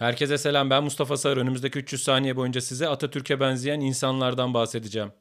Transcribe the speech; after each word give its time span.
Herkese 0.00 0.38
selam 0.38 0.70
ben 0.70 0.84
Mustafa 0.84 1.16
Sağır. 1.16 1.36
Önümüzdeki 1.36 1.78
300 1.78 2.02
saniye 2.02 2.36
boyunca 2.36 2.60
size 2.60 2.88
Atatürk'e 2.88 3.40
benzeyen 3.40 3.80
insanlardan 3.80 4.54
bahsedeceğim. 4.54 5.12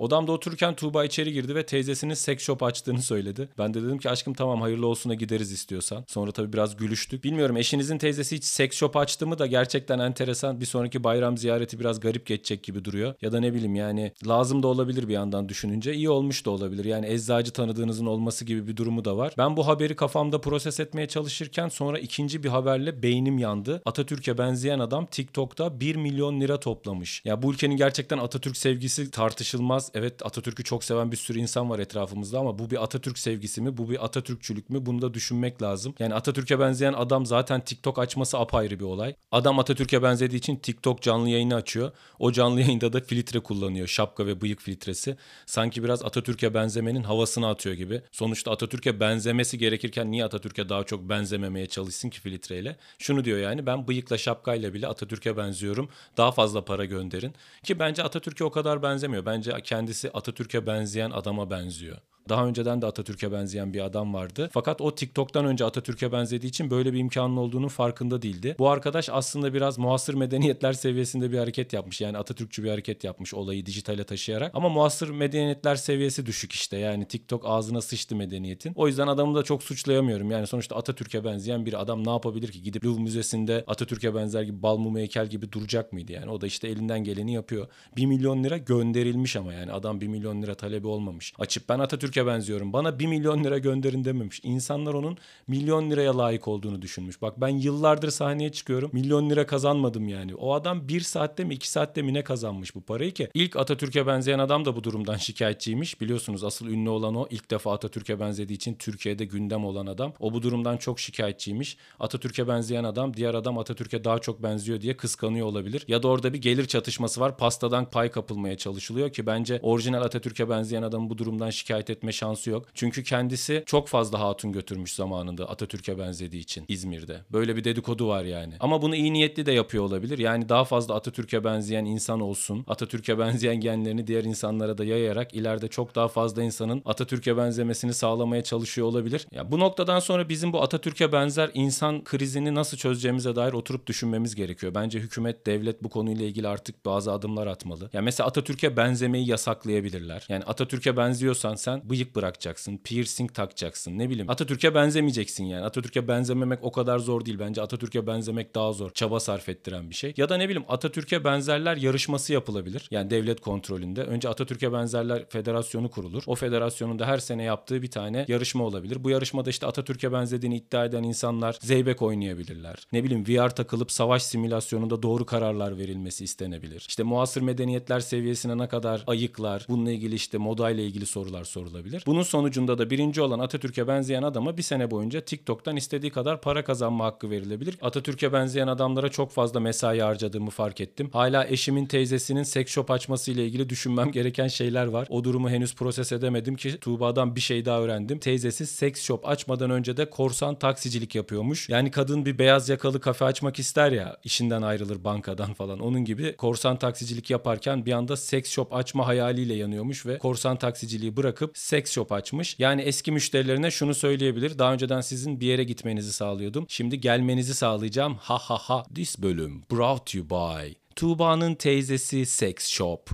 Odamda 0.00 0.32
otururken 0.32 0.74
Tuğba 0.74 1.04
içeri 1.04 1.32
girdi 1.32 1.54
ve 1.54 1.66
teyzesinin 1.66 2.14
seks 2.14 2.44
shop 2.44 2.62
açtığını 2.62 3.02
söyledi. 3.02 3.48
Ben 3.58 3.74
de 3.74 3.82
dedim 3.82 3.98
ki 3.98 4.10
aşkım 4.10 4.34
tamam 4.34 4.60
hayırlı 4.60 4.86
olsuna 4.86 5.14
gideriz 5.14 5.52
istiyorsan. 5.52 6.04
Sonra 6.08 6.32
tabii 6.32 6.52
biraz 6.52 6.76
gülüştük. 6.76 7.24
Bilmiyorum 7.24 7.56
eşinizin 7.56 7.98
teyzesi 7.98 8.36
hiç 8.36 8.44
seks 8.44 8.76
shop 8.76 8.96
açtı 8.96 9.26
mı 9.26 9.38
da 9.38 9.46
gerçekten 9.46 9.98
enteresan. 9.98 10.60
Bir 10.60 10.66
sonraki 10.66 11.04
bayram 11.04 11.38
ziyareti 11.38 11.80
biraz 11.80 12.00
garip 12.00 12.26
geçecek 12.26 12.62
gibi 12.62 12.84
duruyor. 12.84 13.14
Ya 13.22 13.32
da 13.32 13.40
ne 13.40 13.54
bileyim 13.54 13.74
yani 13.74 14.12
lazım 14.26 14.62
da 14.62 14.66
olabilir 14.66 15.08
bir 15.08 15.12
yandan 15.12 15.48
düşününce. 15.48 15.94
iyi 15.94 16.10
olmuş 16.10 16.46
da 16.46 16.50
olabilir. 16.50 16.84
Yani 16.84 17.06
eczacı 17.06 17.52
tanıdığınızın 17.52 18.06
olması 18.06 18.44
gibi 18.44 18.68
bir 18.68 18.76
durumu 18.76 19.04
da 19.04 19.16
var. 19.16 19.34
Ben 19.38 19.56
bu 19.56 19.66
haberi 19.66 19.96
kafamda 19.96 20.40
proses 20.40 20.80
etmeye 20.80 21.08
çalışırken 21.08 21.68
sonra 21.68 21.98
ikinci 21.98 22.42
bir 22.42 22.48
haberle 22.48 23.02
beynim 23.02 23.38
yandı. 23.38 23.82
Atatürk'e 23.84 24.38
benzeyen 24.38 24.78
adam 24.78 25.06
TikTok'ta 25.06 25.80
1 25.80 25.96
milyon 25.96 26.40
lira 26.40 26.60
toplamış. 26.60 27.22
Ya 27.24 27.42
bu 27.42 27.52
ülkenin 27.52 27.76
gerçekten 27.76 28.18
Atatürk 28.18 28.56
sevgisi 28.56 29.10
tartışılmaz 29.10 29.89
Evet 29.94 30.26
Atatürk'ü 30.26 30.64
çok 30.64 30.84
seven 30.84 31.12
bir 31.12 31.16
sürü 31.16 31.38
insan 31.38 31.70
var 31.70 31.78
etrafımızda 31.78 32.38
ama 32.38 32.58
bu 32.58 32.70
bir 32.70 32.82
Atatürk 32.82 33.18
sevgisi 33.18 33.60
mi? 33.60 33.76
Bu 33.76 33.90
bir 33.90 34.04
Atatürkçülük 34.04 34.70
mü? 34.70 34.86
Bunu 34.86 35.02
da 35.02 35.14
düşünmek 35.14 35.62
lazım. 35.62 35.94
Yani 35.98 36.14
Atatürk'e 36.14 36.60
benzeyen 36.60 36.92
adam 36.92 37.26
zaten 37.26 37.60
TikTok 37.60 37.98
açması 37.98 38.38
apayrı 38.38 38.78
bir 38.78 38.84
olay. 38.84 39.14
Adam 39.32 39.58
Atatürk'e 39.58 40.02
benzediği 40.02 40.38
için 40.38 40.56
TikTok 40.56 41.02
canlı 41.02 41.28
yayını 41.28 41.54
açıyor. 41.54 41.92
O 42.18 42.32
canlı 42.32 42.60
yayında 42.60 42.92
da 42.92 43.00
filtre 43.00 43.40
kullanıyor. 43.40 43.86
Şapka 43.86 44.26
ve 44.26 44.40
bıyık 44.40 44.60
filtresi. 44.60 45.16
Sanki 45.46 45.84
biraz 45.84 46.04
Atatürk'e 46.04 46.54
benzemenin 46.54 47.02
havasını 47.02 47.48
atıyor 47.48 47.74
gibi. 47.74 48.02
Sonuçta 48.12 48.50
Atatürk'e 48.50 49.00
benzemesi 49.00 49.58
gerekirken 49.58 50.10
niye 50.10 50.24
Atatürk'e 50.24 50.68
daha 50.68 50.84
çok 50.84 51.08
benzememeye 51.08 51.66
çalışsın 51.66 52.10
ki 52.10 52.20
filtreyle? 52.20 52.76
Şunu 52.98 53.24
diyor 53.24 53.38
yani 53.38 53.66
ben 53.66 53.88
bıyıkla 53.88 54.18
şapkayla 54.18 54.74
bile 54.74 54.86
Atatürk'e 54.88 55.36
benziyorum. 55.36 55.88
Daha 56.16 56.32
fazla 56.32 56.64
para 56.64 56.84
gönderin. 56.84 57.34
Ki 57.64 57.78
bence 57.78 58.02
Atatürk'e 58.02 58.44
o 58.44 58.50
kadar 58.50 58.82
benzemiyor. 58.82 59.26
Bence 59.26 59.54
kendisi 59.80 60.10
Atatürk'e 60.10 60.66
benzeyen 60.66 61.10
adama 61.10 61.50
benziyor. 61.50 61.96
Daha 62.28 62.46
önceden 62.46 62.82
de 62.82 62.86
Atatürk'e 62.86 63.32
benzeyen 63.32 63.74
bir 63.74 63.80
adam 63.80 64.14
vardı. 64.14 64.50
Fakat 64.52 64.80
o 64.80 64.94
TikTok'tan 64.94 65.44
önce 65.44 65.64
Atatürk'e 65.64 66.12
benzediği 66.12 66.50
için 66.50 66.70
böyle 66.70 66.92
bir 66.92 66.98
imkanın 66.98 67.36
olduğunun 67.36 67.68
farkında 67.68 68.22
değildi. 68.22 68.56
Bu 68.58 68.68
arkadaş 68.68 69.08
aslında 69.08 69.54
biraz 69.54 69.78
muhasır 69.78 70.14
medeniyetler 70.14 70.72
seviyesinde 70.72 71.32
bir 71.32 71.38
hareket 71.38 71.72
yapmış. 71.72 72.00
Yani 72.00 72.18
Atatürkçü 72.18 72.64
bir 72.64 72.70
hareket 72.70 73.04
yapmış 73.04 73.34
olayı 73.34 73.66
dijitale 73.66 74.04
taşıyarak. 74.04 74.54
Ama 74.54 74.68
muhasır 74.68 75.10
medeniyetler 75.10 75.76
seviyesi 75.76 76.26
düşük 76.26 76.52
işte. 76.52 76.76
Yani 76.78 77.08
TikTok 77.08 77.42
ağzına 77.46 77.80
sıçtı 77.80 78.16
medeniyetin. 78.16 78.72
O 78.76 78.86
yüzden 78.86 79.06
adamı 79.06 79.34
da 79.34 79.42
çok 79.42 79.62
suçlayamıyorum. 79.62 80.30
Yani 80.30 80.46
sonuçta 80.46 80.76
Atatürk'e 80.76 81.24
benzeyen 81.24 81.66
bir 81.66 81.80
adam 81.80 82.06
ne 82.06 82.10
yapabilir 82.10 82.52
ki? 82.52 82.62
Gidip 82.62 82.84
Louvre 82.84 83.02
Müzesi'nde 83.02 83.64
Atatürk'e 83.66 84.14
benzer 84.14 84.42
gibi 84.42 84.62
bal 84.62 84.76
mum 84.76 84.96
heykel 84.96 85.26
gibi 85.26 85.52
duracak 85.52 85.92
mıydı 85.92 86.12
yani? 86.12 86.30
O 86.30 86.40
da 86.40 86.46
işte 86.46 86.68
elinden 86.68 87.04
geleni 87.04 87.34
yapıyor. 87.34 87.66
1 87.96 88.06
milyon 88.06 88.44
lira 88.44 88.56
gönderilmiş 88.56 89.36
ama 89.36 89.52
yani 89.52 89.69
adam 89.72 90.00
1 90.00 90.06
milyon 90.08 90.42
lira 90.42 90.54
talebi 90.54 90.86
olmamış. 90.86 91.32
Açıp 91.38 91.68
ben 91.68 91.78
Atatürk'e 91.78 92.26
benziyorum. 92.26 92.72
Bana 92.72 92.98
1 92.98 93.06
milyon 93.06 93.44
lira 93.44 93.58
gönderin 93.58 94.04
dememiş. 94.04 94.40
İnsanlar 94.42 94.94
onun 94.94 95.18
milyon 95.48 95.90
liraya 95.90 96.18
layık 96.18 96.48
olduğunu 96.48 96.82
düşünmüş. 96.82 97.22
Bak 97.22 97.40
ben 97.40 97.48
yıllardır 97.48 98.10
sahneye 98.10 98.52
çıkıyorum. 98.52 98.90
Milyon 98.92 99.30
lira 99.30 99.46
kazanmadım 99.46 100.08
yani. 100.08 100.34
O 100.34 100.54
adam 100.54 100.88
bir 100.88 101.00
saatte 101.00 101.44
mi 101.44 101.54
iki 101.54 101.70
saatte 101.70 102.02
mi 102.02 102.14
ne 102.14 102.24
kazanmış 102.24 102.74
bu 102.74 102.80
parayı 102.80 103.12
ki? 103.12 103.28
İlk 103.34 103.56
Atatürk'e 103.56 104.06
benzeyen 104.06 104.38
adam 104.38 104.64
da 104.64 104.76
bu 104.76 104.84
durumdan 104.84 105.16
şikayetçiymiş. 105.30 106.00
Biliyorsunuz 106.00 106.44
asıl 106.44 106.66
ünlü 106.66 106.88
olan 106.88 107.14
o. 107.14 107.26
İlk 107.30 107.50
defa 107.50 107.72
Atatürk'e 107.72 108.20
benzediği 108.20 108.56
için 108.56 108.74
Türkiye'de 108.74 109.24
gündem 109.24 109.64
olan 109.64 109.86
adam. 109.86 110.12
O 110.20 110.32
bu 110.32 110.42
durumdan 110.42 110.76
çok 110.76 111.00
şikayetçiymiş. 111.00 111.76
Atatürk'e 112.00 112.48
benzeyen 112.48 112.84
adam 112.84 113.16
diğer 113.16 113.34
adam 113.34 113.58
Atatürk'e 113.58 114.04
daha 114.04 114.18
çok 114.18 114.42
benziyor 114.42 114.80
diye 114.80 114.96
kıskanıyor 114.96 115.46
olabilir. 115.46 115.84
Ya 115.88 116.02
da 116.02 116.08
orada 116.08 116.32
bir 116.32 116.40
gelir 116.40 116.64
çatışması 116.66 117.20
var. 117.20 117.36
Pastadan 117.36 117.90
pay 117.90 118.10
kapılmaya 118.10 118.56
çalışılıyor 118.56 119.12
ki 119.12 119.26
bence 119.26 119.59
orijinal 119.62 120.02
Atatürk'e 120.02 120.48
benzeyen 120.48 120.82
adamın 120.82 121.10
bu 121.10 121.18
durumdan 121.18 121.50
şikayet 121.50 121.90
etme 121.90 122.12
şansı 122.12 122.50
yok. 122.50 122.66
Çünkü 122.74 123.02
kendisi 123.02 123.62
çok 123.66 123.88
fazla 123.88 124.20
hatun 124.20 124.52
götürmüş 124.52 124.94
zamanında 124.94 125.48
Atatürk'e 125.50 125.98
benzediği 125.98 126.42
için 126.42 126.64
İzmir'de. 126.68 127.20
Böyle 127.32 127.56
bir 127.56 127.64
dedikodu 127.64 128.08
var 128.08 128.24
yani. 128.24 128.54
Ama 128.60 128.82
bunu 128.82 128.96
iyi 128.96 129.12
niyetli 129.12 129.46
de 129.46 129.52
yapıyor 129.52 129.84
olabilir. 129.84 130.18
Yani 130.18 130.48
daha 130.48 130.64
fazla 130.64 130.94
Atatürk'e 130.94 131.44
benzeyen 131.44 131.84
insan 131.84 132.20
olsun. 132.20 132.64
Atatürk'e 132.68 133.18
benzeyen 133.18 133.60
genlerini 133.60 134.06
diğer 134.06 134.24
insanlara 134.24 134.78
da 134.78 134.84
yayarak 134.84 135.34
ileride 135.34 135.68
çok 135.68 135.94
daha 135.94 136.08
fazla 136.08 136.42
insanın 136.42 136.82
Atatürk'e 136.84 137.36
benzemesini 137.36 137.94
sağlamaya 137.94 138.42
çalışıyor 138.42 138.86
olabilir. 138.86 139.26
Ya 139.32 139.52
bu 139.52 139.58
noktadan 139.58 140.00
sonra 140.00 140.28
bizim 140.28 140.52
bu 140.52 140.62
Atatürk'e 140.62 141.12
benzer 141.12 141.50
insan 141.54 142.04
krizini 142.04 142.54
nasıl 142.54 142.76
çözeceğimize 142.76 143.36
dair 143.36 143.52
oturup 143.52 143.86
düşünmemiz 143.86 144.34
gerekiyor. 144.34 144.74
Bence 144.74 144.98
hükümet, 144.98 145.46
devlet 145.46 145.82
bu 145.82 145.88
konuyla 145.88 146.26
ilgili 146.26 146.48
artık 146.48 146.84
bazı 146.86 147.12
adımlar 147.12 147.46
atmalı. 147.46 147.90
Ya 147.92 148.02
mesela 148.02 148.26
Atatürk'e 148.26 148.76
benzemeyi 148.76 149.26
yasaklayabilirler. 149.50 150.26
Yani 150.28 150.44
Atatürk'e 150.44 150.96
benziyorsan 150.96 151.54
sen 151.54 151.82
bıyık 151.84 152.16
bırakacaksın, 152.16 152.76
piercing 152.84 153.34
takacaksın. 153.34 153.98
Ne 153.98 154.10
bileyim 154.10 154.30
Atatürk'e 154.30 154.74
benzemeyeceksin 154.74 155.44
yani. 155.44 155.64
Atatürk'e 155.64 156.08
benzememek 156.08 156.58
o 156.62 156.72
kadar 156.72 156.98
zor 156.98 157.24
değil. 157.24 157.38
Bence 157.38 157.62
Atatürk'e 157.62 158.06
benzemek 158.06 158.54
daha 158.54 158.72
zor. 158.72 158.90
Çaba 158.90 159.20
sarf 159.20 159.48
ettiren 159.48 159.90
bir 159.90 159.94
şey. 159.94 160.14
Ya 160.16 160.28
da 160.28 160.36
ne 160.36 160.48
bileyim 160.48 160.64
Atatürk'e 160.68 161.24
benzerler 161.24 161.76
yarışması 161.76 162.32
yapılabilir. 162.32 162.88
Yani 162.90 163.10
devlet 163.10 163.40
kontrolünde. 163.40 164.02
Önce 164.02 164.28
Atatürk'e 164.28 164.72
benzerler 164.72 165.28
federasyonu 165.28 165.90
kurulur. 165.90 166.22
O 166.26 166.34
federasyonun 166.34 166.98
da 166.98 167.06
her 167.06 167.18
sene 167.18 167.42
yaptığı 167.42 167.82
bir 167.82 167.90
tane 167.90 168.24
yarışma 168.28 168.64
olabilir. 168.64 169.04
Bu 169.04 169.10
yarışmada 169.10 169.50
işte 169.50 169.66
Atatürk'e 169.66 170.12
benzediğini 170.12 170.56
iddia 170.56 170.84
eden 170.84 171.02
insanlar 171.02 171.58
zeybek 171.60 172.02
oynayabilirler. 172.02 172.76
Ne 172.92 173.04
bileyim 173.04 173.24
VR 173.28 173.50
takılıp 173.50 173.92
savaş 173.92 174.22
simülasyonunda 174.22 175.02
doğru 175.02 175.26
kararlar 175.26 175.78
verilmesi 175.78 176.24
istenebilir. 176.24 176.84
İşte 176.88 177.02
muasır 177.02 177.42
medeniyetler 177.42 178.00
seviyesine 178.00 178.58
ne 178.58 178.68
kadar 178.68 179.04
ayıklar, 179.30 179.66
bununla 179.68 179.90
ilgili 179.90 180.14
işte 180.14 180.38
modayla 180.38 180.82
ilgili 180.82 181.06
sorular 181.06 181.44
sorulabilir. 181.44 182.02
Bunun 182.06 182.22
sonucunda 182.22 182.78
da 182.78 182.90
birinci 182.90 183.22
olan 183.22 183.38
Atatürk'e 183.38 183.88
benzeyen 183.88 184.22
adama 184.22 184.56
bir 184.56 184.62
sene 184.62 184.90
boyunca 184.90 185.20
TikTok'tan 185.20 185.76
istediği 185.76 186.10
kadar 186.10 186.40
para 186.40 186.64
kazanma 186.64 187.04
hakkı 187.04 187.30
verilebilir. 187.30 187.78
Atatürk'e 187.82 188.32
benzeyen 188.32 188.66
adamlara 188.66 189.08
çok 189.08 189.30
fazla 189.30 189.60
mesai 189.60 190.00
harcadığımı 190.00 190.50
fark 190.50 190.80
ettim. 190.80 191.10
Hala 191.12 191.46
eşimin 191.46 191.86
teyzesinin 191.86 192.42
seks 192.42 192.72
shop 192.72 192.90
açması 192.90 193.30
ile 193.30 193.46
ilgili 193.46 193.68
düşünmem 193.68 194.12
gereken 194.12 194.48
şeyler 194.48 194.86
var. 194.86 195.06
O 195.10 195.24
durumu 195.24 195.50
henüz 195.50 195.74
proses 195.74 196.12
edemedim 196.12 196.56
ki 196.56 196.78
Tuğba'dan 196.80 197.36
bir 197.36 197.40
şey 197.40 197.64
daha 197.64 197.80
öğrendim. 197.80 198.18
Teyzesi 198.18 198.66
seks 198.66 199.02
shop 199.02 199.28
açmadan 199.28 199.70
önce 199.70 199.96
de 199.96 200.10
korsan 200.10 200.58
taksicilik 200.58 201.14
yapıyormuş. 201.14 201.68
Yani 201.68 201.90
kadın 201.90 202.26
bir 202.26 202.38
beyaz 202.38 202.68
yakalı 202.68 203.00
kafe 203.00 203.24
açmak 203.24 203.58
ister 203.58 203.92
ya 203.92 204.16
işinden 204.24 204.62
ayrılır 204.62 205.04
bankadan 205.04 205.52
falan. 205.54 205.80
Onun 205.80 206.04
gibi 206.04 206.36
korsan 206.36 206.76
taksicilik 206.76 207.30
yaparken 207.30 207.86
bir 207.86 207.92
anda 207.92 208.16
seks 208.16 208.50
shop 208.50 208.74
açma 208.74 209.06
hayaliyle 209.20 209.54
yanıyormuş 209.54 210.06
ve 210.06 210.18
korsan 210.18 210.56
taksiciliği 210.56 211.16
bırakıp 211.16 211.58
seks 211.58 211.92
shop 211.92 212.12
açmış. 212.12 212.56
Yani 212.58 212.82
eski 212.82 213.12
müşterilerine 213.12 213.70
şunu 213.70 213.94
söyleyebilir. 213.94 214.58
Daha 214.58 214.72
önceden 214.72 215.00
sizin 215.00 215.40
bir 215.40 215.46
yere 215.46 215.64
gitmenizi 215.64 216.12
sağlıyordum. 216.12 216.66
Şimdi 216.68 217.00
gelmenizi 217.00 217.54
sağlayacağım. 217.54 218.14
Ha 218.14 218.38
ha 218.38 218.56
ha. 218.56 218.82
This 218.94 219.22
bölüm 219.22 219.62
brought 219.70 220.14
you 220.14 220.30
by 220.30 220.72
Tuğba'nın 220.96 221.54
teyzesi 221.54 222.26
Sex 222.26 222.68
Shop. 222.68 223.10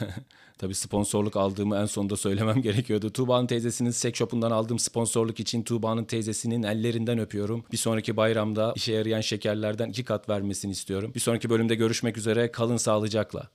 Tabi 0.58 0.74
sponsorluk 0.74 1.36
aldığımı 1.36 1.76
en 1.76 1.86
sonunda 1.86 2.16
söylemem 2.16 2.62
gerekiyordu. 2.62 3.10
Tuğba'nın 3.10 3.46
teyzesinin 3.46 3.90
sex 3.90 4.14
shop'undan 4.14 4.50
aldığım 4.50 4.78
sponsorluk 4.78 5.40
için 5.40 5.62
Tuğba'nın 5.62 6.04
teyzesinin 6.04 6.62
ellerinden 6.62 7.18
öpüyorum. 7.18 7.64
Bir 7.72 7.76
sonraki 7.76 8.16
bayramda 8.16 8.72
işe 8.76 8.92
yarayan 8.92 9.20
şekerlerden 9.20 9.88
iki 9.88 10.04
kat 10.04 10.28
vermesini 10.28 10.72
istiyorum. 10.72 11.12
Bir 11.14 11.20
sonraki 11.20 11.50
bölümde 11.50 11.74
görüşmek 11.74 12.16
üzere. 12.18 12.52
Kalın 12.52 12.76
sağlıcakla. 12.76 13.50